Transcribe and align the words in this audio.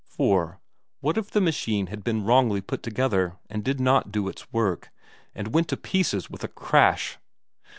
For 0.07 0.59
what 1.01 1.15
if 1.15 1.29
the 1.29 1.39
machine 1.39 1.85
had 1.85 2.03
been 2.03 2.23
wrongly 2.25 2.59
put 2.59 2.81
together 2.81 3.37
and 3.51 3.63
did 3.63 3.79
not 3.79 4.11
do 4.11 4.27
its 4.29 4.51
work, 4.51 4.89
but 5.35 5.49
went 5.49 5.67
to 5.67 5.77
pieces 5.77 6.27
with 6.27 6.43
a 6.43 6.47
crash! 6.47 7.19